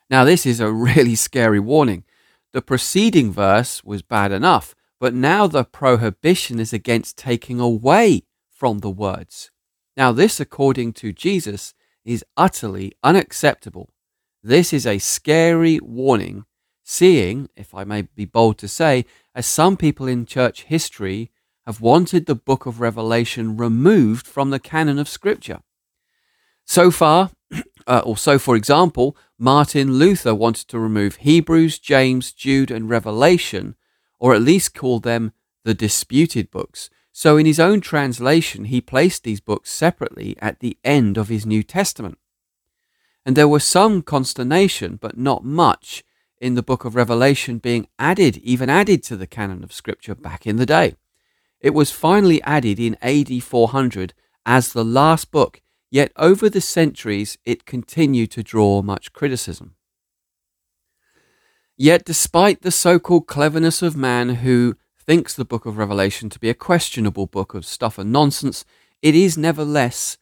Now 0.09 0.23
this 0.23 0.45
is 0.45 0.61
a 0.61 0.71
really 0.87 1.15
scary 1.15 1.59
warning. 1.59 2.05
The 2.53 2.61
preceding 2.61 3.33
verse 3.33 3.83
was 3.83 4.01
bad 4.01 4.31
enough, 4.31 4.73
but 5.01 5.13
now 5.13 5.47
the 5.47 5.65
prohibition 5.65 6.61
is 6.61 6.71
against 6.71 7.17
taking 7.17 7.59
away 7.59 8.23
from 8.49 8.79
the 8.79 8.89
words. 8.89 9.51
Now, 9.95 10.11
this, 10.11 10.39
according 10.39 10.93
to 10.93 11.11
Jesus, 11.11 11.73
is 12.05 12.23
utterly 12.37 12.93
unacceptable. 13.03 13.89
This 14.47 14.71
is 14.71 14.87
a 14.87 14.97
scary 14.97 15.77
warning, 15.81 16.45
seeing, 16.81 17.49
if 17.57 17.75
I 17.75 17.83
may 17.83 18.03
be 18.03 18.23
bold 18.23 18.57
to 18.59 18.69
say, 18.69 19.03
as 19.35 19.45
some 19.45 19.75
people 19.75 20.07
in 20.07 20.25
church 20.25 20.63
history 20.63 21.31
have 21.65 21.81
wanted 21.81 22.25
the 22.27 22.35
book 22.35 22.65
of 22.65 22.79
Revelation 22.79 23.57
removed 23.57 24.25
from 24.25 24.49
the 24.49 24.59
canon 24.59 24.99
of 24.99 25.09
Scripture. 25.09 25.59
So 26.63 26.91
far, 26.91 27.31
uh, 27.87 28.03
or 28.05 28.15
so 28.15 28.39
for 28.39 28.55
example, 28.55 29.17
Martin 29.37 29.95
Luther 29.95 30.33
wanted 30.33 30.69
to 30.69 30.79
remove 30.79 31.17
Hebrews, 31.17 31.77
James, 31.77 32.31
Jude, 32.31 32.71
and 32.71 32.89
Revelation, 32.89 33.75
or 34.17 34.33
at 34.33 34.41
least 34.41 34.73
call 34.73 35.01
them 35.01 35.33
the 35.65 35.73
disputed 35.73 36.51
books, 36.51 36.89
so, 37.11 37.35
in 37.35 37.47
his 37.47 37.59
own 37.59 37.81
translation, 37.81 38.65
he 38.65 38.79
placed 38.79 39.23
these 39.23 39.41
books 39.41 39.71
separately 39.71 40.37
at 40.39 40.59
the 40.59 40.77
end 40.83 41.17
of 41.17 41.29
his 41.29 41.47
New 41.47 41.63
Testament. 41.63 42.19
And 43.27 43.35
there 43.35 43.49
was 43.49 43.65
some 43.65 44.03
consternation, 44.03 44.95
but 44.95 45.17
not 45.17 45.43
much, 45.43 46.05
in 46.39 46.55
the 46.55 46.63
book 46.63 46.85
of 46.85 46.95
Revelation 46.95 47.57
being 47.57 47.89
added, 47.99 48.37
even 48.37 48.69
added 48.69 49.03
to 49.03 49.17
the 49.17 49.27
canon 49.27 49.65
of 49.65 49.73
Scripture 49.73 50.15
back 50.15 50.47
in 50.47 50.55
the 50.55 50.65
day. 50.65 50.95
It 51.59 51.71
was 51.71 51.91
finally 51.91 52.41
added 52.43 52.79
in 52.79 52.95
AD 53.01 53.43
400 53.43 54.13
as 54.45 54.71
the 54.71 54.85
last 54.85 55.29
book, 55.29 55.61
yet 55.91 56.13
over 56.15 56.49
the 56.49 56.61
centuries 56.61 57.37
it 57.43 57.65
continued 57.65 58.31
to 58.31 58.43
draw 58.43 58.81
much 58.81 59.11
criticism. 59.11 59.75
Yet, 61.75 62.05
despite 62.05 62.61
the 62.61 62.71
so 62.71 62.97
called 62.97 63.27
cleverness 63.27 63.81
of 63.81 63.97
man 63.97 64.35
who 64.35 64.77
thinks 64.97 65.33
the 65.33 65.43
book 65.43 65.65
of 65.65 65.77
Revelation 65.77 66.29
to 66.29 66.39
be 66.39 66.49
a 66.49 66.53
questionable 66.53 67.25
book 67.25 67.53
of 67.53 67.65
stuff 67.65 67.97
and 67.97 68.09
nonsense, 68.09 68.63
it 69.01 69.15
is 69.15 69.37
nevertheless 69.37 70.17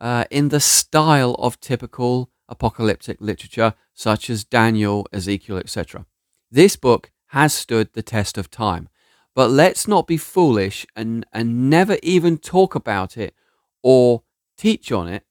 uh, 0.00 0.24
in 0.30 0.48
the 0.48 0.60
style 0.60 1.34
of 1.34 1.60
typical 1.60 2.30
apocalyptic 2.48 3.20
literature, 3.20 3.74
such 3.94 4.30
as 4.30 4.44
Daniel, 4.44 5.06
Ezekiel, 5.12 5.58
etc. 5.58 6.06
This 6.50 6.76
book 6.76 7.10
has 7.28 7.52
stood 7.52 7.92
the 7.92 8.02
test 8.02 8.38
of 8.38 8.50
time. 8.50 8.88
But 9.34 9.50
let's 9.50 9.86
not 9.86 10.06
be 10.06 10.16
foolish 10.16 10.86
and, 10.96 11.26
and 11.32 11.68
never 11.68 11.98
even 12.02 12.38
talk 12.38 12.74
about 12.74 13.18
it 13.18 13.34
or 13.82 14.22
teach 14.56 14.90
on 14.90 15.08
it. 15.08 15.24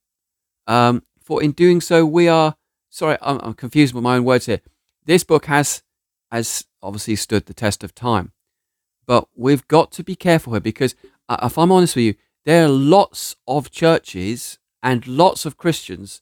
Um, 0.67 1.03
for 1.19 1.41
in 1.41 1.53
doing 1.53 1.81
so, 1.81 2.05
we 2.05 2.27
are 2.27 2.55
sorry, 2.89 3.17
I'm, 3.21 3.39
I'm 3.41 3.53
confused 3.53 3.93
with 3.93 4.03
my 4.03 4.15
own 4.15 4.23
words 4.23 4.45
here. 4.45 4.61
This 5.05 5.23
book 5.23 5.45
has 5.45 5.83
has 6.31 6.65
obviously 6.81 7.15
stood 7.15 7.45
the 7.45 7.53
test 7.53 7.83
of 7.83 7.95
time. 7.95 8.31
But 9.05 9.27
we've 9.35 9.67
got 9.67 9.91
to 9.93 10.03
be 10.03 10.15
careful 10.15 10.53
here 10.53 10.59
because, 10.59 10.95
uh, 11.29 11.37
if 11.43 11.57
I'm 11.57 11.71
honest 11.71 11.95
with 11.95 12.05
you, 12.05 12.15
there 12.45 12.65
are 12.65 12.69
lots 12.69 13.35
of 13.47 13.71
churches 13.71 14.59
and 14.81 15.07
lots 15.07 15.45
of 15.45 15.57
Christians 15.57 16.21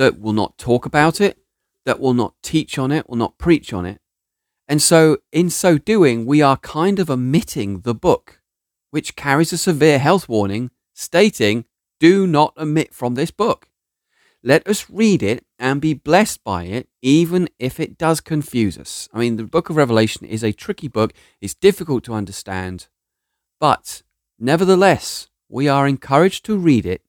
that 0.00 0.18
will 0.18 0.32
not 0.32 0.56
talk 0.56 0.86
about 0.86 1.20
it, 1.20 1.36
that 1.84 2.00
will 2.00 2.14
not 2.14 2.32
teach 2.42 2.78
on 2.78 2.90
it, 2.90 3.06
will 3.06 3.18
not 3.18 3.36
preach 3.36 3.70
on 3.70 3.84
it. 3.84 4.00
And 4.66 4.80
so, 4.80 5.18
in 5.30 5.50
so 5.50 5.76
doing, 5.76 6.24
we 6.24 6.40
are 6.40 6.56
kind 6.56 6.98
of 6.98 7.10
omitting 7.10 7.80
the 7.80 7.94
book, 7.94 8.40
which 8.90 9.14
carries 9.14 9.52
a 9.52 9.58
severe 9.58 9.98
health 9.98 10.26
warning 10.26 10.70
stating, 10.94 11.66
do 11.98 12.26
not 12.26 12.56
omit 12.56 12.94
from 12.94 13.14
this 13.14 13.30
book. 13.30 13.68
Let 14.42 14.66
us 14.66 14.88
read 14.88 15.22
it 15.22 15.44
and 15.58 15.82
be 15.82 15.92
blessed 15.92 16.42
by 16.44 16.64
it, 16.64 16.88
even 17.02 17.50
if 17.58 17.78
it 17.78 17.98
does 17.98 18.22
confuse 18.22 18.78
us. 18.78 19.06
I 19.12 19.18
mean, 19.18 19.36
the 19.36 19.44
book 19.44 19.68
of 19.68 19.76
Revelation 19.76 20.24
is 20.24 20.42
a 20.42 20.54
tricky 20.54 20.88
book, 20.88 21.12
it's 21.42 21.54
difficult 21.54 22.04
to 22.04 22.14
understand, 22.14 22.88
but 23.60 24.00
nevertheless, 24.38 25.28
we 25.50 25.68
are 25.68 25.86
encouraged 25.86 26.46
to 26.46 26.56
read 26.56 26.86
it 26.86 27.02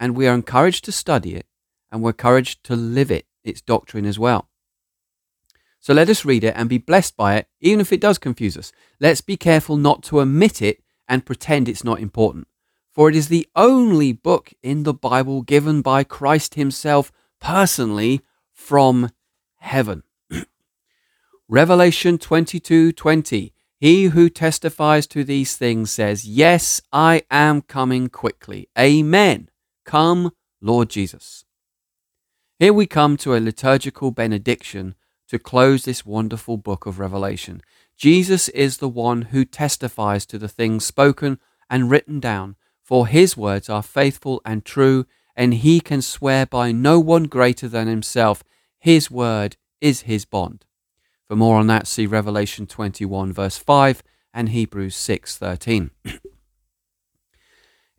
and 0.00 0.16
we 0.16 0.26
are 0.26 0.34
encouraged 0.34 0.86
to 0.86 0.92
study 0.92 1.34
it 1.34 1.44
and 1.92 2.02
we're 2.02 2.10
encouraged 2.10 2.64
to 2.64 2.74
live 2.74 3.12
it, 3.12 3.26
its 3.44 3.60
doctrine 3.60 4.04
as 4.04 4.18
well. 4.18 4.48
So 5.78 5.94
let 5.94 6.08
us 6.08 6.24
read 6.24 6.42
it 6.42 6.54
and 6.56 6.68
be 6.68 6.78
blessed 6.78 7.16
by 7.16 7.36
it, 7.36 7.46
even 7.60 7.80
if 7.80 7.92
it 7.92 8.00
does 8.00 8.18
confuse 8.18 8.56
us. 8.56 8.72
Let's 8.98 9.20
be 9.20 9.36
careful 9.36 9.76
not 9.76 10.02
to 10.04 10.20
omit 10.20 10.60
it 10.60 10.82
and 11.08 11.26
pretend 11.26 11.68
it's 11.68 11.84
not 11.84 12.00
important 12.00 12.48
for 12.92 13.08
it 13.08 13.16
is 13.16 13.28
the 13.28 13.48
only 13.56 14.12
book 14.12 14.52
in 14.62 14.82
the 14.82 14.94
Bible 14.94 15.42
given 15.42 15.80
by 15.80 16.04
Christ 16.04 16.54
Himself 16.54 17.10
personally 17.40 18.20
from 18.52 19.10
heaven. 19.56 20.02
Revelation 21.48 22.18
22 22.18 22.92
20. 22.92 23.54
He 23.78 24.04
who 24.04 24.30
testifies 24.30 25.08
to 25.08 25.24
these 25.24 25.56
things 25.56 25.90
says, 25.90 26.24
Yes, 26.24 26.80
I 26.92 27.22
am 27.30 27.62
coming 27.62 28.08
quickly. 28.08 28.68
Amen. 28.78 29.48
Come, 29.84 30.32
Lord 30.60 30.88
Jesus. 30.88 31.44
Here 32.62 32.72
we 32.72 32.86
come 32.86 33.16
to 33.16 33.34
a 33.34 33.40
liturgical 33.40 34.12
benediction 34.12 34.94
to 35.26 35.40
close 35.40 35.82
this 35.82 36.06
wonderful 36.06 36.56
book 36.58 36.86
of 36.86 37.00
Revelation. 37.00 37.60
Jesus 37.96 38.48
is 38.50 38.76
the 38.76 38.88
one 38.88 39.22
who 39.22 39.44
testifies 39.44 40.24
to 40.26 40.38
the 40.38 40.46
things 40.46 40.84
spoken 40.84 41.40
and 41.68 41.90
written 41.90 42.20
down 42.20 42.54
for 42.80 43.08
his 43.08 43.36
words 43.36 43.68
are 43.68 43.82
faithful 43.82 44.40
and 44.44 44.64
true, 44.64 45.06
and 45.34 45.54
he 45.54 45.80
can 45.80 46.02
swear 46.02 46.46
by 46.46 46.70
no 46.70 47.00
one 47.00 47.24
greater 47.24 47.66
than 47.66 47.88
himself. 47.88 48.44
His 48.78 49.10
word 49.10 49.56
is 49.80 50.02
his 50.02 50.24
bond. 50.24 50.64
For 51.26 51.34
more 51.34 51.56
on 51.56 51.66
that, 51.66 51.88
see 51.88 52.06
Revelation 52.06 52.68
21, 52.68 53.32
verse 53.32 53.58
5, 53.58 54.04
and 54.32 54.50
Hebrews 54.50 54.94
6, 54.94 55.36
13. 55.36 55.90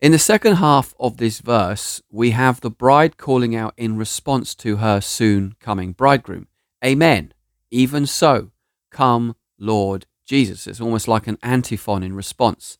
In 0.04 0.12
the 0.12 0.18
second 0.18 0.56
half 0.56 0.94
of 1.00 1.16
this 1.16 1.40
verse, 1.40 2.02
we 2.10 2.32
have 2.32 2.60
the 2.60 2.68
bride 2.68 3.16
calling 3.16 3.56
out 3.56 3.72
in 3.78 3.96
response 3.96 4.54
to 4.56 4.76
her 4.76 5.00
soon 5.00 5.54
coming 5.60 5.92
bridegroom. 5.92 6.46
Amen. 6.84 7.32
Even 7.70 8.04
so, 8.04 8.50
come, 8.90 9.34
Lord 9.58 10.04
Jesus. 10.26 10.66
It's 10.66 10.78
almost 10.78 11.08
like 11.08 11.26
an 11.26 11.38
antiphon 11.42 12.02
in 12.02 12.14
response. 12.14 12.76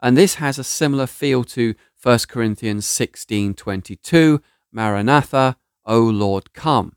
And 0.00 0.16
this 0.16 0.36
has 0.36 0.58
a 0.58 0.64
similar 0.64 1.06
feel 1.06 1.44
to 1.44 1.74
1 2.02 2.20
Corinthians 2.28 2.86
16:22, 2.86 4.40
Maranatha, 4.72 5.58
O 5.84 6.00
Lord, 6.00 6.54
come. 6.54 6.96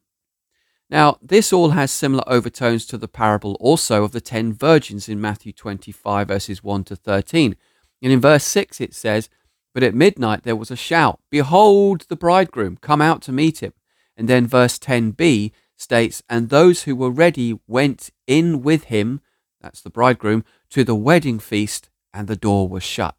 Now, 0.90 1.18
this 1.22 1.52
all 1.52 1.72
has 1.72 1.92
similar 1.92 2.24
overtones 2.28 2.86
to 2.86 2.98
the 2.98 3.10
parable 3.10 3.58
also 3.60 4.06
of 4.06 4.14
the 4.14 4.22
ten 4.22 4.54
virgins 4.54 5.10
in 5.10 5.20
Matthew 5.20 5.52
25, 5.52 6.30
verses 6.30 6.64
1 6.64 6.86
to 6.86 6.96
13. 6.96 7.58
And 8.02 8.14
in 8.14 8.22
verse 8.22 8.46
6 8.46 8.80
it 8.80 8.94
says, 8.94 9.30
But 9.76 9.84
at 9.84 9.94
midnight 9.94 10.44
there 10.44 10.56
was 10.56 10.72
a 10.72 10.78
shout, 10.78 11.20
Behold 11.30 12.06
the 12.08 12.16
bridegroom, 12.16 12.78
come 12.78 13.02
out 13.02 13.22
to 13.24 13.34
meet 13.34 13.60
him. 13.62 13.74
And 14.16 14.30
then 14.30 14.48
verse 14.48 14.80
10b 14.80 15.52
states, 15.76 16.24
And 16.30 16.48
those 16.48 16.84
who 16.84 16.96
were 16.96 17.12
ready 17.12 17.60
went 17.68 18.10
in 18.26 18.64
with 18.64 18.86
him, 18.86 19.20
that's 19.60 19.82
the 19.82 19.90
bridegroom, 19.90 20.46
to 20.70 20.86
the 20.86 20.96
wedding 20.96 21.40
feast, 21.40 21.90
and 22.14 22.30
the 22.30 22.38
door 22.38 22.70
was 22.70 22.84
shut. 22.84 23.16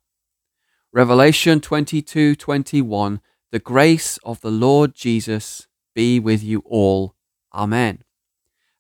Revelation 0.93 1.61
22 1.61 2.35
21, 2.35 3.21
The 3.53 3.59
grace 3.59 4.19
of 4.25 4.41
the 4.41 4.51
Lord 4.51 4.95
Jesus 4.95 5.69
be 5.95 6.19
with 6.19 6.43
you 6.43 6.63
all. 6.65 7.15
Amen. 7.53 8.03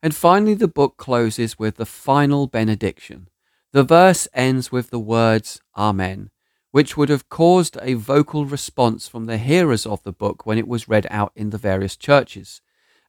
And 0.03 0.15
finally, 0.15 0.55
the 0.55 0.67
book 0.67 0.97
closes 0.97 1.59
with 1.59 1.77
the 1.77 1.85
final 1.85 2.47
benediction. 2.47 3.29
The 3.73 3.85
verse 3.85 4.29
ends 4.33 4.73
with 4.73 4.89
the 4.89 4.99
words 4.99 5.61
Amen, 5.77 6.31
which 6.77 6.95
would 6.95 7.09
have 7.09 7.31
caused 7.31 7.79
a 7.81 7.95
vocal 7.95 8.45
response 8.45 9.09
from 9.09 9.25
the 9.25 9.39
hearers 9.39 9.87
of 9.87 10.03
the 10.03 10.13
book 10.13 10.45
when 10.45 10.59
it 10.59 10.69
was 10.69 10.91
read 10.91 11.07
out 11.09 11.33
in 11.35 11.49
the 11.49 11.57
various 11.57 11.97
churches. 11.97 12.61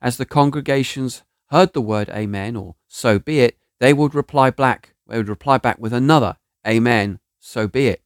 As 0.02 0.16
the 0.16 0.26
congregations 0.26 1.24
heard 1.48 1.74
the 1.74 1.82
word 1.82 2.08
Amen, 2.08 2.56
or 2.56 2.76
so 2.88 3.20
be 3.20 3.42
it, 3.42 3.58
they 3.82 3.92
would 3.92 4.16
reply 4.16 4.52
back, 4.52 4.96
they 5.06 5.18
would 5.18 5.28
reply 5.28 5.58
back 5.58 5.80
with 5.80 5.92
another 5.92 6.38
Amen, 6.66 7.20
so 7.42 7.68
be 7.68 7.88
it. 7.88 8.02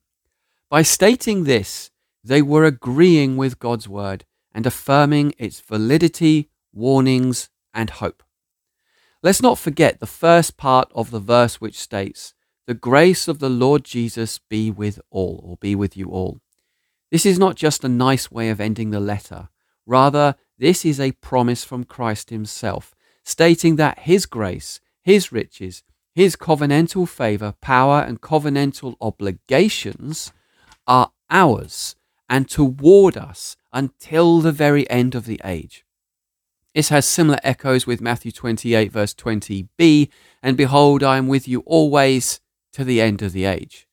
By 0.68 0.82
stating 0.82 1.44
this, 1.44 1.91
they 2.24 2.41
were 2.41 2.65
agreeing 2.65 3.38
with 3.38 3.60
God's 3.60 3.88
word 3.88 4.25
and 4.51 4.65
affirming 4.65 5.36
its 5.38 5.60
validity, 5.60 6.50
warnings, 6.74 7.50
and 7.72 7.91
hope. 7.91 8.24
Let's 9.22 9.44
not 9.44 9.60
forget 9.60 10.00
the 10.00 10.08
first 10.08 10.58
part 10.58 10.91
of 10.96 11.12
the 11.12 11.20
verse 11.20 11.62
which 11.62 11.77
states, 11.77 12.34
The 12.68 12.74
grace 12.75 13.27
of 13.27 13.39
the 13.39 13.50
Lord 13.50 13.84
Jesus 13.84 14.39
be 14.39 14.70
with 14.70 15.00
all, 15.10 15.41
or 15.44 15.58
be 15.58 15.75
with 15.75 15.98
you 15.98 16.10
all. 16.10 16.41
This 17.10 17.25
is 17.25 17.39
not 17.39 17.56
just 17.56 17.84
a 17.84 17.89
nice 17.89 18.32
way 18.32 18.50
of 18.50 18.62
ending 18.62 18.91
the 18.91 19.00
letter. 19.00 19.50
Rather, 19.86 20.36
this 20.58 20.86
is 20.86 21.00
a 21.00 21.12
promise 21.13 21.63
from 21.63 21.84
Christ 21.84 22.30
Himself, 22.30 22.94
stating 23.24 23.77
that 23.77 24.00
His 24.00 24.25
grace, 24.25 24.80
His 25.01 25.32
riches, 25.32 25.84
His 26.13 26.36
covenantal 26.36 27.10
favor, 27.10 27.56
power, 27.62 28.01
and 28.01 28.22
covenantal 28.22 28.96
obligations 29.01 30.32
are 30.88 31.12
ours 31.30 31.96
and 32.30 32.48
toward 32.48 33.18
us 33.18 33.58
until 33.74 34.39
the 34.39 34.51
very 34.51 34.89
end 34.89 35.15
of 35.15 35.25
the 35.25 35.41
age. 35.44 35.84
This 36.74 36.89
has 36.89 37.06
similar 37.06 37.39
echoes 37.44 37.86
with 37.86 38.00
Matthew 38.00 38.32
28, 38.32 38.91
verse 38.91 39.13
20b, 39.13 40.10
and 40.41 40.56
behold, 40.56 41.03
I 41.03 41.18
am 41.18 41.27
with 41.27 41.48
you 41.48 41.62
always 41.65 42.39
to 42.74 42.84
the 42.84 43.01
end 43.01 43.22
of 43.22 43.34
the 43.34 43.46
age. 43.46 43.88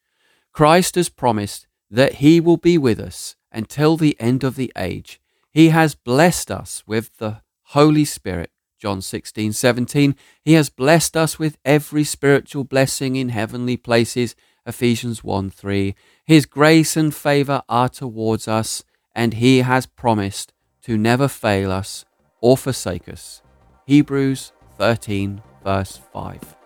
Christ 0.53 0.95
has 0.97 1.09
promised 1.09 1.67
that 1.91 2.15
he 2.15 2.41
will 2.41 2.57
be 2.57 2.79
with 2.79 3.01
us 3.01 3.37
until 3.53 3.97
the 3.97 4.17
end 4.21 4.45
of 4.45 4.57
the 4.57 4.73
age. 4.77 5.21
He 5.51 5.69
has 5.71 5.95
blessed 5.95 6.51
us 6.51 6.83
with 6.87 7.17
the 7.19 7.43
Holy 7.69 8.05
Spirit, 8.05 8.51
John 8.79 9.01
16, 9.01 9.53
17. 9.53 10.15
He 10.45 10.53
has 10.53 10.71
blessed 10.71 11.17
us 11.17 11.39
with 11.39 11.59
every 11.65 12.05
spiritual 12.05 12.65
blessing 12.65 13.17
in 13.17 13.31
heavenly 13.31 13.77
places, 13.77 14.37
Ephesians 14.67 15.25
1, 15.25 15.51
3. 15.51 15.95
His 16.25 16.47
grace 16.47 16.97
and 16.97 17.15
favor 17.15 17.63
are 17.69 17.89
towards 17.89 18.47
us, 18.47 18.85
and 19.15 19.35
he 19.35 19.59
has 19.59 19.87
promised 19.87 20.53
to 20.83 20.97
never 20.97 21.29
fail 21.29 21.73
us 21.73 22.05
or 22.41 22.57
forsake 22.57 23.09
us. 23.09 23.43
Hebrews 23.87 24.53
13, 24.77 25.43
verse 25.65 26.01
5. 26.13 26.57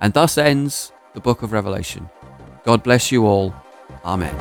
And 0.00 0.12
thus 0.12 0.36
ends 0.36 0.92
the 1.16 1.20
book 1.20 1.40
of 1.40 1.50
Revelation. 1.50 2.10
God 2.64 2.82
bless 2.82 3.10
you 3.10 3.24
all. 3.24 3.54
Amen. 4.04 4.36